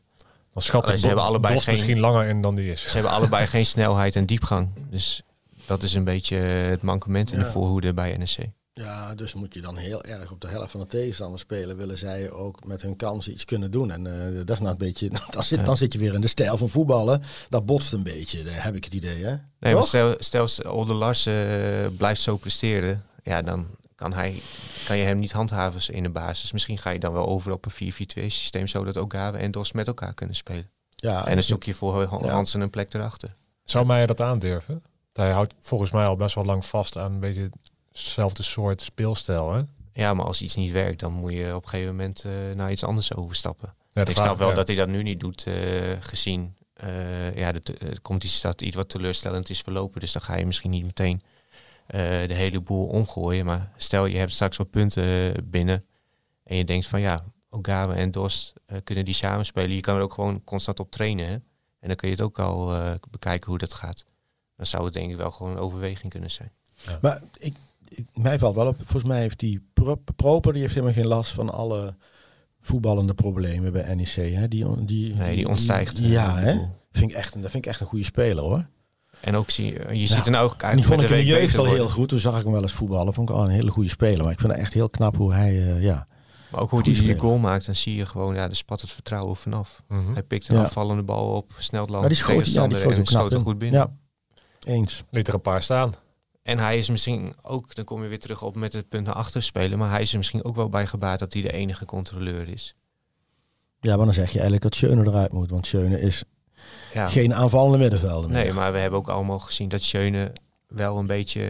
[0.52, 2.82] Dan schat ik ze hebben allebei geen, misschien langer in dan die is.
[2.82, 4.68] Ze hebben allebei geen snelheid en diepgang.
[4.90, 5.22] Dus
[5.68, 8.50] dat is een beetje het mankement in de voorhoede bij NEC.
[8.72, 11.76] Ja, dus moet je dan heel erg op de helft van de tegenstander spelen.
[11.76, 13.90] Willen zij ook met hun kansen iets kunnen doen.
[13.90, 15.10] En uh, dat is nou een beetje.
[15.30, 17.22] Dan zit, dan zit je weer in de stijl van voetballen.
[17.48, 19.24] Dat botst een beetje, daar heb ik het idee.
[19.24, 19.36] Hè?
[19.58, 21.34] Nee, maar stel, stel Olde Lars uh,
[21.96, 23.04] blijft zo presteren.
[23.22, 24.42] Ja, dan kan, hij,
[24.86, 26.52] kan je hem niet handhaven in de basis.
[26.52, 28.66] Misschien ga je dan wel over op een 4-4-2 systeem.
[28.66, 30.70] Zodat ook Gave en Dos met elkaar kunnen spelen.
[30.96, 33.34] Ja, en dan zoek je voor Hansen een plek erachter.
[33.64, 34.82] Zou mij dat aandurven?
[35.18, 37.50] Hij houdt volgens mij al best wel lang vast aan een beetje
[37.92, 39.52] hetzelfde soort speelstijl.
[39.52, 39.62] Hè?
[39.92, 42.70] Ja, maar als iets niet werkt, dan moet je op een gegeven moment uh, naar
[42.70, 43.74] iets anders overstappen.
[43.92, 45.54] ik snap wel dat hij dat nu niet doet, uh,
[46.00, 50.00] gezien uh, ja, de, de competitie staat iets wat teleurstellend is verlopen.
[50.00, 51.22] Dus dan ga je misschien niet meteen
[52.26, 53.44] de hele boel omgooien.
[53.44, 55.84] Maar stel je hebt straks wat punten binnen
[56.44, 58.52] en je denkt van ja, Ogawa en Dos
[58.84, 59.74] kunnen die samenspelen.
[59.74, 61.26] Je kan er ook gewoon constant op trainen.
[61.26, 61.32] Hè?
[61.80, 62.74] En dan kun je het ook al
[63.10, 64.04] bekijken hoe dat gaat
[64.58, 66.52] dan zou het denk ik wel gewoon een overweging kunnen zijn.
[66.74, 66.98] Ja.
[67.00, 67.54] Maar ik,
[68.14, 69.66] mij valt wel op, volgens mij heeft die
[70.16, 71.94] Proper, die heeft helemaal geen last van alle
[72.60, 74.34] voetballende problemen bij NEC.
[74.34, 74.48] Hè?
[74.48, 75.96] Die, die, nee, die ontstijgt.
[75.96, 76.52] Die, ja, hè?
[76.92, 78.66] Vind ik echt, dat vind ik echt een goede speler hoor.
[79.20, 80.78] En ook zie je, ziet een oog kijken.
[80.78, 82.08] Die vond ik in de jeugd al heel goed.
[82.08, 83.14] Toen zag ik hem wel eens voetballen.
[83.14, 84.22] Vond ik al een hele goede speler.
[84.22, 86.06] Maar ik vind het echt heel knap hoe hij, uh, ja.
[86.50, 88.90] Maar ook hoe hij die goal maakt, dan zie je gewoon, ja, de spat het
[88.90, 89.82] vertrouwen vanaf.
[89.88, 90.12] Mm -hmm.
[90.12, 90.62] Hij pikt een ja.
[90.62, 93.80] afvallende bal op, snelt land, maar die schoot, ja, die en stoot er goed binnen.
[93.80, 93.96] Ja.
[94.66, 95.02] Eens.
[95.10, 95.94] Liet er een paar staan.
[96.42, 99.14] En hij is misschien ook, dan kom je weer terug op met het punt naar
[99.14, 101.84] achter spelen, maar hij is er misschien ook wel bij gebaat dat hij de enige
[101.84, 102.74] controleur is.
[103.80, 106.24] Ja, maar dan zeg je eigenlijk dat Schöne eruit moet, want Schöne is
[106.92, 110.32] geen aanvallende middenvelden Nee, maar we hebben ook allemaal gezien dat Schöne
[110.66, 111.42] wel een beetje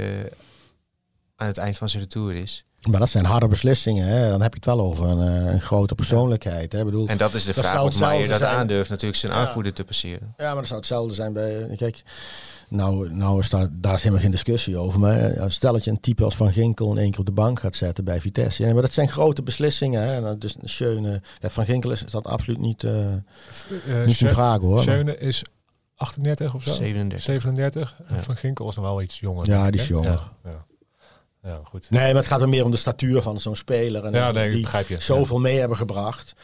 [1.36, 2.64] aan het eind van zijn retour is.
[2.90, 4.06] Maar dat zijn harde beslissingen.
[4.06, 4.30] Hè?
[4.30, 6.72] Dan heb je het wel over een, eh, een grote persoonlijkheid.
[6.72, 6.84] Hè?
[6.84, 10.34] Bedoel, en dat is de vraag of Meijer dat aandurft natuurlijk zijn aanvoerder te passeren.
[10.36, 11.74] Ja, maar dat zou hetzelfde zijn bij...
[11.76, 12.02] Kijk,
[12.68, 15.00] nou, nou is daar, daar is helemaal geen discussie over.
[15.00, 17.60] Maar stel dat je een type als Van Ginkel in één keer op de bank
[17.60, 18.66] gaat zetten bij Vitesse.
[18.66, 20.02] Ja, maar dat zijn grote beslissingen.
[20.02, 20.20] Hè?
[20.20, 24.60] Nou, dus Schöne, ja, Van Ginkel is dat absoluut niet, uh, uh, niet in vraag
[24.60, 24.82] hoor.
[24.82, 25.44] Schöne is
[25.96, 26.72] 38 of zo?
[26.72, 27.20] 37.
[27.22, 27.96] 37.
[28.16, 29.46] Van Ginkel is nog wel iets jonger.
[29.46, 30.30] Ja, die is jonger.
[30.44, 30.66] Ja.
[31.42, 31.90] Ja, goed.
[31.90, 34.04] Nee, maar het gaat er meer om de statuur van zo'n speler.
[34.04, 35.00] En ja, nee, die begrijp je.
[35.00, 36.34] zoveel mee hebben gebracht.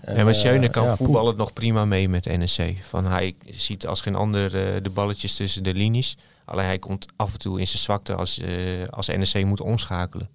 [0.00, 2.62] En, maar Schöne uh, kan ja, voetballen nog prima mee met NSC.
[2.80, 6.16] Van hij ziet als geen ander uh, de balletjes tussen de linies.
[6.44, 8.48] Alleen hij komt af en toe in zijn zwakte als, uh,
[8.90, 10.30] als NSC moet omschakelen.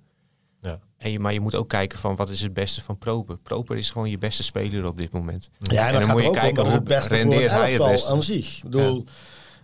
[0.62, 0.80] Ja.
[0.98, 3.38] En je, maar je moet ook kijken van wat is het beste van Proper.
[3.38, 5.50] Proper is gewoon je beste speler op dit moment.
[5.60, 8.12] Ja, en, dan, moet je kijken hoe het beste rendeert voor het hij het beste.
[8.12, 8.58] aan zich.
[8.58, 9.06] Ik bedoel,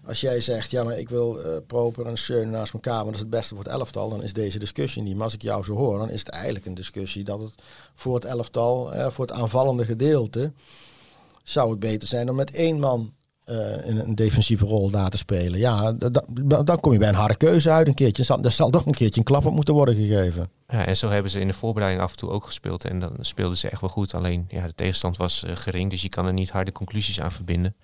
[0.06, 3.14] als jij zegt, ja, maar ik wil uh, Proper en Schöne naast elkaar, maar dat
[3.14, 5.16] is het beste voor het elftal, dan is deze discussie niet.
[5.16, 7.54] Maar als ik jou zo hoor, dan is het eigenlijk een discussie dat het
[7.96, 10.52] voor het elftal, uh, voor het aanvallende gedeelte,
[11.44, 13.14] zou het beter zijn om met één man
[13.46, 15.60] uh, in een defensieve rol daar te spelen.
[15.60, 15.92] Ja,
[16.66, 18.38] dan kom je bij een harde keuze uit een keertje.
[18.42, 20.50] Er zal toch een keertje een klap op moeten worden gegeven.
[20.68, 22.86] Ja, en zo hebben ze in de voorbereiding af en toe ook gespeeld.
[22.86, 24.14] En dan speelden ze echt wel goed.
[24.14, 27.76] Alleen ja, de tegenstand was gering, dus je kan er niet harde conclusies aan verbinden.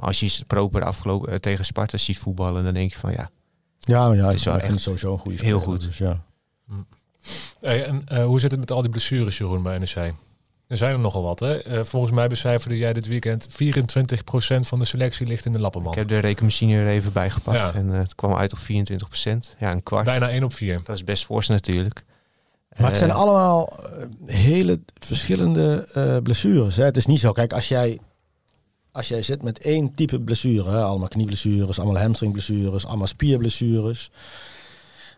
[0.00, 3.30] Maar als je proper afgelopen uh, tegen Sparta ziet voetballen, dan denk je van ja.
[3.78, 5.82] Ja, ja het is wel echt sowieso een goede speler, Heel goed.
[5.82, 6.24] Dus ja.
[7.60, 10.14] Hey, en uh, hoe zit het met al die blessures, Jeroen, bij NEC?
[10.66, 11.66] Er zijn er nogal wat, hè?
[11.66, 13.52] Uh, volgens mij becijferde jij dit weekend 24%
[14.60, 15.94] van de selectie ligt in de lappenmand.
[15.94, 17.74] Ik heb de rekenmachine er even bij gepakt ja.
[17.74, 18.62] en het kwam uit op 24%.
[19.58, 20.04] Ja, een kwart.
[20.04, 20.80] Bijna 1 op 4.
[20.84, 22.04] Dat is best fors natuurlijk.
[22.76, 23.72] Maar het zijn allemaal
[24.24, 25.88] hele verschillende
[26.22, 26.76] blessures.
[26.76, 26.84] Hè?
[26.84, 27.98] Het is niet zo, kijk, als jij
[28.92, 34.10] als jij zit met één type blessure, hè, allemaal knieblessures, allemaal hamstringblessures, allemaal spierblessures.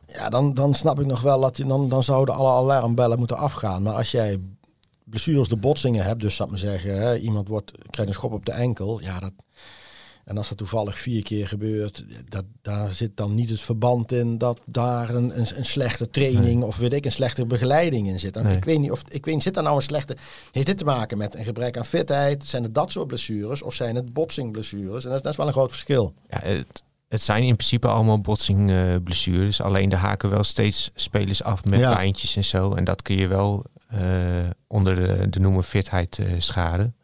[0.06, 3.36] Ja, dan, dan snap ik nog wel dat je dan, dan zouden alle alarmbellen moeten
[3.36, 3.82] afgaan.
[3.82, 4.38] Maar als jij
[5.04, 8.44] blessures, de botsingen hebt, dus zou maar zeggen, hè, iemand wordt, krijgt een schop op
[8.44, 9.32] de enkel, ja, dat,
[10.24, 14.38] en als dat toevallig vier keer gebeurt, dat, daar zit dan niet het verband in
[14.38, 18.36] dat daar een, een, een slechte training of weet ik, een slechte begeleiding in zit.
[18.36, 20.16] Ik weet niet of ik weet zit daar nou een slechte.
[20.52, 22.44] Heeft dit te maken met een gebrek aan fitheid?
[22.44, 25.04] Zijn het dat soort blessures of zijn het botsingblessures?
[25.04, 26.14] En dat, dat is wel een groot verschil.
[26.28, 29.58] Ja, het, het zijn in principe allemaal botsingblessures.
[29.58, 31.94] Uh, alleen de haken wel steeds spelers af met ja.
[31.94, 32.74] pijntjes en zo.
[32.74, 34.00] En dat kun je wel uh,
[34.66, 36.94] onder de, de noemer fitheid uh, schaden.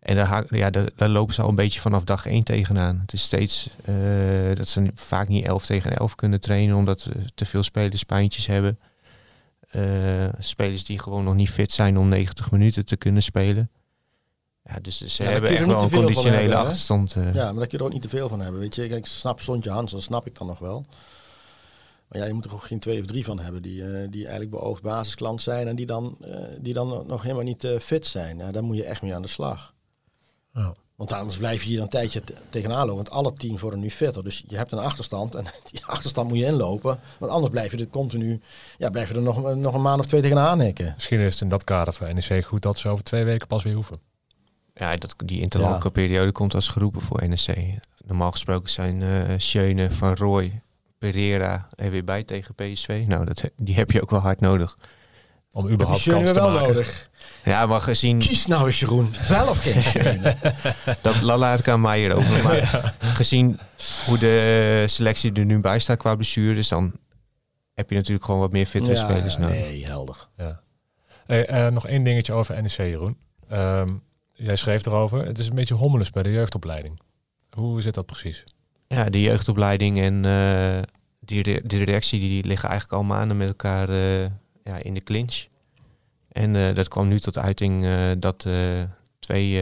[0.00, 2.98] En daar, ja, daar, lopen ze al een beetje vanaf dag één tegenaan.
[3.00, 7.44] Het is steeds uh, dat ze vaak niet 11 tegen 11 kunnen trainen, omdat te
[7.44, 8.78] veel spelers pijntjes hebben.
[9.76, 13.70] Uh, spelers die gewoon nog niet fit zijn om 90 minuten te kunnen spelen.
[14.64, 17.14] Ja, dus ze ja, hebben echt wel een conditionele hebben, achterstand.
[17.14, 17.34] Uh.
[17.34, 18.60] Ja, maar dat kun je er ook niet te veel van hebben.
[18.60, 20.84] Weet je, ik snap Sontje Hans, dat snap ik dan nog wel.
[22.08, 24.22] Maar ja, je moet er ook geen twee of drie van hebben die, uh, die
[24.22, 28.38] eigenlijk beoogd basisklant zijn en die dan, uh, die dan nog helemaal niet fit zijn.
[28.38, 29.74] Ja, daar moet je echt mee aan de slag.
[30.52, 30.74] Ja.
[30.96, 32.94] Want anders blijf je hier een tijdje tegenaan lopen.
[32.94, 34.22] Want alle teams worden nu fitter.
[34.22, 35.34] Dus je hebt een achterstand.
[35.34, 37.00] En die achterstand moet je inlopen.
[37.18, 38.40] Want anders blijf je er continu.
[38.78, 40.92] Ja, blijf je er nog, nog een maand of twee tegenaan hikken.
[40.94, 43.62] Misschien is het in dat kader voor NEC goed dat ze over twee weken pas
[43.62, 44.00] weer hoeven.
[44.74, 46.06] Ja, dat, die interlandelijke ja.
[46.06, 47.78] periode komt als geroepen voor NEC.
[48.04, 50.62] Normaal gesproken zijn uh, Schöne, Van Roy,
[50.98, 53.04] Pereira er weer bij tegen PSV.
[53.06, 54.78] Nou, dat, die heb je ook wel hard nodig.
[55.52, 56.68] Om überhaupt kans te wel maken.
[56.68, 57.10] nodig.
[57.44, 58.18] Ja, maar gezien...
[58.18, 60.22] Kies nou eens Jeroen, wel of geen
[61.02, 62.42] Dat laat ik aan Meijer over.
[62.42, 62.94] Maar ja.
[63.00, 63.58] gezien
[64.06, 66.92] hoe de selectie er nu bij staat qua blessures, dan
[67.74, 69.54] heb je natuurlijk gewoon wat meer fitte ja, spelers nodig.
[69.54, 70.28] Nee, helder.
[70.36, 70.60] Ja.
[71.26, 73.16] Hey, uh, nog één dingetje over NEC, Jeroen.
[73.52, 77.00] Um, jij schreef erover, het is een beetje hommeles bij de jeugdopleiding.
[77.50, 78.44] Hoe zit dat precies?
[78.86, 80.82] Ja, de jeugdopleiding en uh,
[81.20, 83.96] die, de directie die liggen eigenlijk al maanden met elkaar uh,
[84.70, 85.46] ja, in de clinch.
[86.28, 88.82] En uh, dat kwam nu tot uiting uh, dat uh,
[89.18, 89.52] twee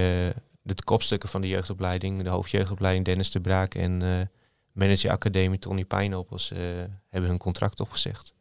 [0.62, 4.02] de kopstukken van de jeugdopleiding, de hoofdjeugdopleiding Dennis de Braak en
[4.72, 6.52] manager academie Tony Pijnopels,
[7.08, 8.34] hebben hun contract opgezegd.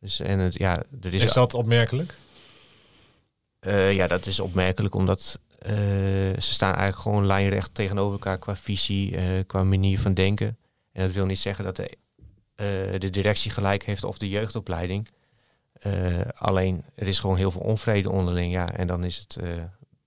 [0.00, 2.14] Dus, en het, ja, er is, is dat opmerkelijk?
[3.90, 9.64] ja, dat is opmerkelijk omdat ze staan eigenlijk gewoon lijnrecht tegenover elkaar qua visie, qua
[9.64, 10.58] manier van denken.
[10.92, 11.96] En dat wil niet zeggen dat de,
[12.98, 15.08] de directie gelijk heeft of de jeugdopleiding.
[15.86, 18.52] Uh, alleen er is gewoon heel veel onvrede onderling.
[18.52, 19.48] Ja, en dan is het uh,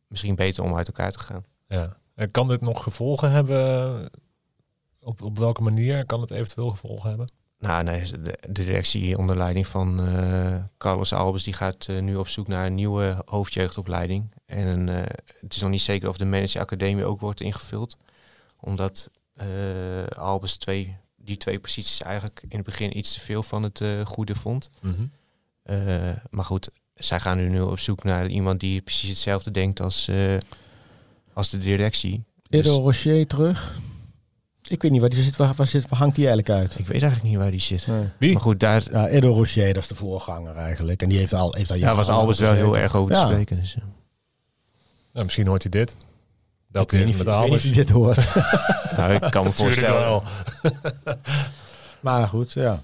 [0.07, 1.45] misschien beter om uit elkaar te gaan.
[1.67, 1.97] Ja.
[2.15, 4.09] En kan dit nog gevolgen hebben?
[4.99, 7.31] Op, op welke manier kan het eventueel gevolgen hebben?
[7.59, 12.47] Nou, nee, de, directie onder leiding van uh, Carlos Albers die gaat nu op zoek
[12.47, 14.31] naar een nieuwe hoofdjeugdopleiding.
[14.45, 14.87] En
[15.39, 17.97] het is nog niet zeker of de manageracademie ook wordt ingevuld.
[18.59, 19.11] Omdat
[20.17, 24.35] Albers twee, die twee posities eigenlijk in het begin iets te veel van het goede
[24.35, 24.69] vond.
[24.81, 25.03] Mhm.
[26.29, 30.09] Maar goed, zij gaan nu, nu op zoek naar iemand die precies hetzelfde denkt als,
[31.33, 32.23] als de directie.
[32.49, 33.79] Edo dus- Rocher terug?
[34.67, 35.35] Ik weet niet waar die zit.
[35.35, 36.79] Waar, waar, zit, waar hangt die eigenlijk uit?
[36.79, 37.87] Ik weet eigenlijk niet waar die zit.
[38.17, 38.31] Wie?
[38.31, 38.83] Maar goed, daar...
[38.91, 41.01] Ja, Edo Rocher, dat is de voorganger eigenlijk.
[41.01, 43.59] En die heeft al, heeft al Ja, was Albers wel heel erg over te spreken.
[43.59, 43.77] Dus,
[45.13, 45.23] ja.
[45.23, 45.97] misschien hoort hij dit.
[46.67, 47.65] Dat hij met Albers.
[47.65, 48.17] Ik dit hoort.
[48.97, 49.99] nou, ik kan me voorstellen.
[49.99, 50.23] Wel.
[52.01, 52.81] maar goed, ja.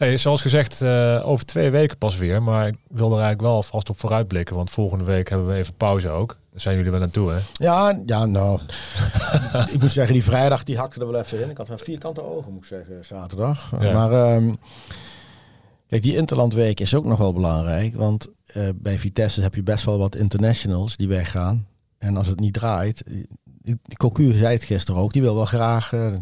[0.00, 2.42] Hey, zoals gezegd, uh, over twee weken pas weer.
[2.42, 4.56] Maar ik wil er eigenlijk wel vast op vooruitblikken.
[4.56, 6.36] Want volgende week hebben we even pauze ook.
[6.50, 7.38] Daar zijn jullie wel aan toe, hè?
[7.52, 8.60] Ja, ja nou.
[9.72, 11.50] ik moet zeggen, die vrijdag die hakte er wel even in.
[11.50, 13.72] Ik had wel vierkante ogen, moet ik zeggen, zaterdag.
[13.72, 14.56] Maar um,
[15.86, 17.94] kijk, die Interlandweek is ook nog wel belangrijk.
[17.96, 21.66] Want uh, bij Vitesse heb je best wel wat internationals die weggaan.
[21.98, 23.02] En als het niet draait,
[23.96, 26.16] Cocu zei het gisteren ook, die wil wel graag uh,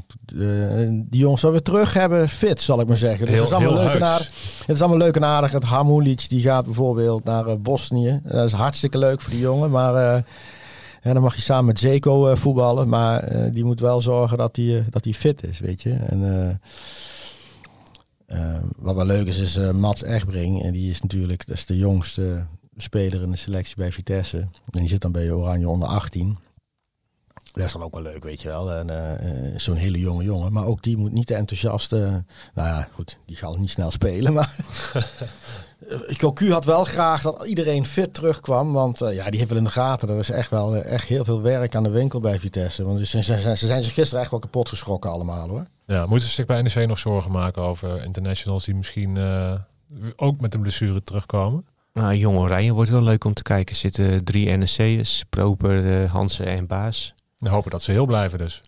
[0.87, 3.27] die jongens wel weer terug hebben, fit zal ik maar zeggen.
[3.27, 4.31] Dus heel, het, is allemaal leuk en aardig,
[4.66, 5.53] het is allemaal leuk en aardig.
[5.53, 8.20] Het Hamulic die gaat bijvoorbeeld naar uh, Bosnië.
[8.24, 10.24] Dat is hartstikke leuk voor die jongen, maar
[11.03, 12.88] ja, dan mag je samen met Zeko voetballen.
[12.88, 15.92] Maar die moet wel zorgen dat hij dat die fit is, weet je.
[15.92, 16.61] En
[18.79, 20.62] wat wel leuk is, is Mats Egbring.
[20.62, 22.46] En die is natuurlijk dat is de jongste
[22.77, 24.38] speler in de selectie bij Vitesse.
[24.38, 26.38] En die zit dan bij Oranje onder 18.
[27.52, 28.72] Dat is dan ook wel leuk, weet je wel.
[28.72, 30.52] En uh, zo'n hele jonge jongen.
[30.52, 31.92] Maar ook die moet niet te enthousiast.
[31.92, 34.32] Uh, nou ja, goed, die gaat niet snel spelen.
[34.32, 34.54] Maar
[36.18, 38.72] Cocu had wel graag dat iedereen fit terugkwam.
[38.72, 40.08] Want uh, ja, die heeft wel in de gaten.
[40.08, 42.84] Er is echt wel echt heel veel werk aan de winkel bij Vitesse.
[42.84, 45.66] Want ze, ze, ze zijn zich gisteren echt wel kapot geschrokken allemaal hoor.
[45.87, 49.18] Ja, moeten ze zich bij NEC nog zorgen maken over internationals die misschien
[50.16, 51.66] ook met een blessure terugkomen?
[51.92, 53.74] Nou, Jong Oranje wordt wel leuk om te kijken.
[53.74, 57.14] Er zitten drie NEC'ers, Proper, Hansen en Baas.
[57.38, 58.62] We hopen dat ze heel blijven dus.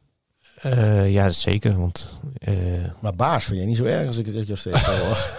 [0.67, 1.79] Uh, ja, zeker.
[1.79, 2.55] Want, uh...
[3.01, 5.35] Maar baas vind je niet zo erg als ik het je steeds hoor.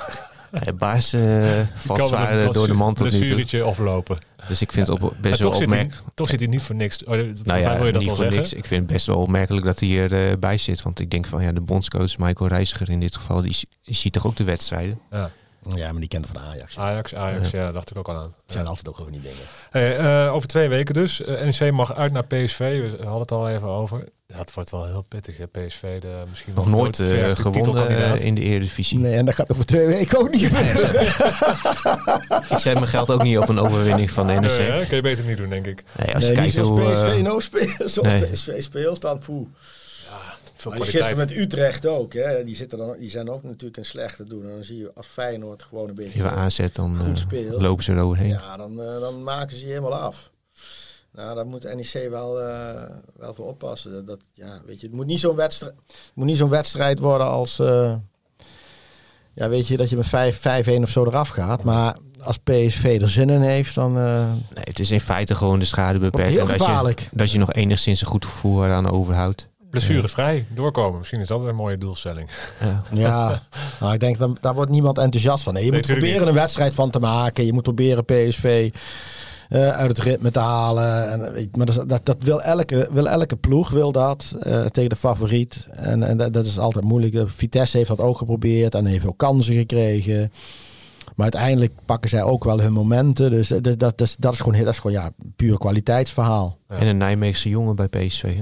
[0.62, 3.66] ja, baas uh, valt zwaar door de mand tot nu toe.
[3.66, 4.18] oplopen.
[4.48, 6.04] Dus ik vind het op, best wel opmerkelijk.
[6.14, 7.04] Toch zit hij niet voor niks.
[7.04, 8.54] Oh, nou ja, wil je dat niet voor niks.
[8.54, 10.82] Ik vind het best wel opmerkelijk dat hij hierbij bij zit.
[10.82, 14.14] Want ik denk van ja, de bondscoach Michael Reiziger in dit geval, die, die ziet
[14.14, 15.00] toch ook de wedstrijden.
[15.12, 15.32] Ja.
[15.70, 16.78] Ja, maar die kende van Ajax.
[16.78, 17.72] Ajax, Ajax, ja.
[17.72, 18.34] dacht ik ook al aan.
[18.44, 19.38] Het zijn altijd ook gewoon niet dingen.
[19.70, 21.22] Hey, uh, over twee weken dus.
[21.22, 22.60] Uh, eh, NEC mag uit naar PSV.
[22.82, 24.10] We hadden het al even over.
[24.28, 25.48] Dat wordt wel heel pittig, hè?
[25.48, 26.02] PSV.
[26.02, 29.00] De, misschien nog nooit uh, gewonnen in de Eredivisie.
[29.00, 31.06] Nee, en dat gaat over twee weken ook niet gebeuren.
[32.50, 34.42] ik zet mijn geld ook niet op een overwinning van NEC.
[34.42, 35.84] Nee, ja, kun je beter niet doen, denk ik.
[35.98, 36.92] Nee, als nee, je kijkt hoe...
[36.92, 38.26] PSV nou speelt, zoals nee.
[38.26, 39.48] PSV speelt, dan poeh.
[40.62, 42.14] Veel gisteren met Utrecht ook.
[42.14, 42.44] Hè.
[42.44, 44.44] Die, zitten dan, die zijn ook natuurlijk een slechte doen.
[44.44, 47.62] En dan zie je als Feyenoord gewoon een beetje Even aanzet, dan goed eh, speelt.
[47.62, 48.30] lopen ze eroverheen.
[48.30, 50.32] Ja, dan, uh, dan maken ze je helemaal af.
[51.12, 52.84] Nou, daar moet NEC wel, uh,
[53.16, 54.06] wel voor oppassen.
[54.06, 55.74] Dat, ja, weet je, het moet niet zo'n wedstrijd,
[56.14, 57.58] moet niet zo'n wedstrijd worden als...
[59.34, 61.64] ja, weet je, dat je met 5-1 of zo eraf gaat.
[61.64, 63.94] Maar als PSV er zin in heeft, dan...
[63.94, 66.32] nee, het is in feite gewoon de schade beperken.
[66.32, 66.98] Heel gevaarlijk.
[66.98, 70.98] Dat je, dat je nog enigszins een goed gevoel aan overhoudt blessurevrij doorkomen.
[70.98, 72.30] Misschien is dat een mooie doelstelling.
[72.60, 73.42] Ja, ja.
[73.80, 75.54] nou, ik denk dat daar wordt niemand enthousiast van.
[75.54, 77.46] Nee, je moet proberen een wedstrijd van te maken.
[77.46, 78.70] Je moet proberen PSV
[79.50, 81.12] uh, eh, uit het ritme te halen.
[81.12, 84.96] En, maar dat, dat, dat, wil, elke, wil elke ploeg wil dat uh, tegen de
[84.96, 85.68] favoriet.
[85.70, 87.30] En, en dat, dat, is altijd moeilijk.
[87.30, 90.32] Vitesse heeft dat ook geprobeerd en heeft ook kansen gekregen.
[91.16, 93.32] Maar uiteindelijk pakken zij ook wel hun momenten.
[93.32, 96.58] Dus dat, dat, dat, is, dat is gewoon, dat is gewoon ja, puur kwaliteitsverhaal.
[96.68, 98.36] En een Nijmeegse jongen bij PSV.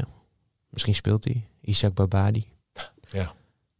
[0.69, 1.47] Misschien speelt hij.
[1.61, 2.47] Isaac Babadi.
[3.09, 3.31] Ja.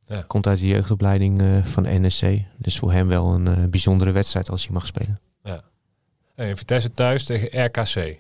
[0.06, 0.22] ja.
[0.28, 2.24] Komt uit de jeugdopleiding uh, van NSC.
[2.58, 5.20] Dus voor hem wel een uh, bijzondere wedstrijd als hij mag spelen.
[5.44, 5.64] Ja.
[6.36, 8.18] En Vitesse thuis tegen RKC.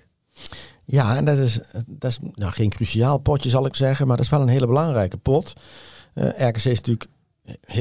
[0.86, 4.08] Ja, en dat is, dat is nou, geen cruciaal potje zal ik zeggen.
[4.08, 5.54] Maar dat is wel een hele belangrijke pot.
[6.14, 7.10] Uh, RKC is natuurlijk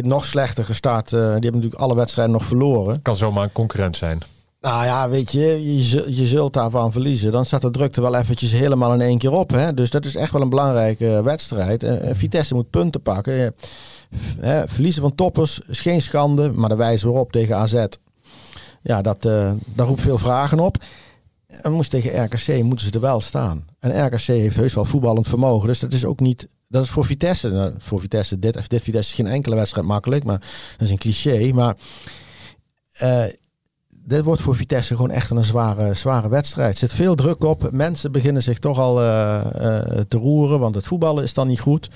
[0.03, 1.09] nog slechter gestart.
[1.09, 3.03] die hebben natuurlijk alle wedstrijden nog verloren.
[3.03, 4.22] Kan zomaar een concurrent zijn.
[4.61, 5.77] Nou ja, weet je,
[6.16, 7.33] je, zult daarvan verliezen.
[7.33, 9.51] Dan staat de drukte wel eventjes helemaal in één keer op.
[9.51, 9.75] Hè?
[9.75, 11.85] Dus dat is echt wel een belangrijke wedstrijd.
[11.85, 13.55] Uh, Vitesse moet punten pakken.
[14.42, 17.85] Uh, verliezen van toppers is geen schande, maar de wijze waarop tegen AZ,
[18.83, 20.77] ja, dat, uh, daar roept veel vragen op.
[21.47, 23.64] En moest tegen RKC moeten ze er wel staan.
[23.79, 25.68] En RKC heeft heus wel voetballend vermogen.
[25.68, 26.49] Dus dat is ook niet.
[26.68, 27.75] Dat is voor Vitesse.
[27.79, 31.53] Voor Vitesse, dit, dit Vitesse is geen enkele wedstrijd makkelijk, maar dat is een cliché.
[31.53, 31.77] Maar
[34.09, 36.73] dit wordt voor Vitesse gewoon echt een zware, zware wedstrijd.
[36.73, 37.71] Er zit veel druk op.
[37.73, 41.61] Mensen beginnen zich toch al uh, uh, te roeren, want het voetballen is dan niet
[41.61, 41.90] goed.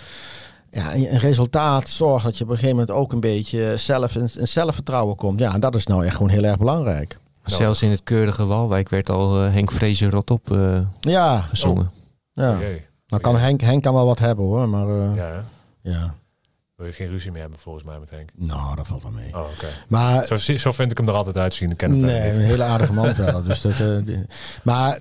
[0.70, 4.28] ja, een resultaat zorgt dat je op een gegeven moment ook een beetje zelf in,
[4.28, 5.38] zelfvertrouwen komt.
[5.38, 7.18] Ja, en dat is nou echt gewoon heel erg belangrijk.
[7.44, 11.40] Zelfs in het keurige Walwijk werd al uh, Henk Vrezen rot op uh, ja.
[11.40, 11.90] gezongen.
[12.34, 12.44] Oh.
[12.44, 12.58] Ja.
[13.06, 15.44] Nou kan Henk, Henk kan wel wat hebben hoor, maar uh, ja,
[15.82, 16.14] ja.
[16.82, 18.30] Wil je geen ruzie meer hebben volgens mij met Henk?
[18.34, 19.34] Nou, dat valt wel mee.
[19.34, 19.66] Oh, oké.
[19.88, 21.70] Maar zo, zo vind ik hem er altijd uitzien.
[21.70, 23.44] Ik ken nee, een hele aardige man verder.
[23.44, 23.74] Dus dat,
[24.62, 24.98] maar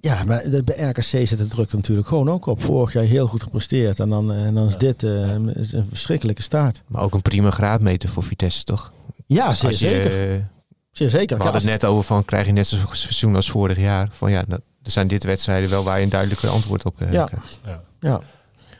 [0.00, 2.62] ja, maar bij RKC zit de druk natuurlijk gewoon ook op.
[2.62, 4.00] Vorig jaar heel goed gepresteerd.
[4.00, 6.82] En dan, en dan is dit uh, een verschrikkelijke start.
[6.86, 8.92] Maar ook een prima graadmeter voor Vitesse, toch?
[9.26, 10.48] Ja, zeer zeker.
[10.90, 11.36] Zeer zeker.
[11.36, 14.08] We hadden het net over van krijg je net zo'n seizoen als vorig jaar.
[14.10, 17.24] Van ja, er zijn dit wedstrijden wel waar je een duidelijke antwoord op uh, ja.
[17.24, 17.58] krijgt.
[17.64, 17.80] Ja.
[18.00, 18.20] ja.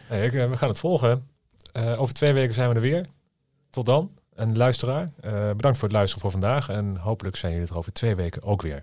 [0.06, 1.28] Hey, ik, we gaan het volgen.
[1.72, 3.06] Uh, over twee weken zijn we er weer.
[3.70, 4.18] Tot dan.
[4.34, 5.10] En luisteraar,
[5.56, 6.68] bedankt voor het luisteren voor vandaag.
[6.68, 8.82] En hopelijk zijn jullie er over twee weken ook weer.